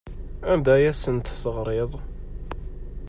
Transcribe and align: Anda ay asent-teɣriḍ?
Anda 0.51 0.71
ay 0.75 0.85
asent-teɣriḍ? 0.91 1.91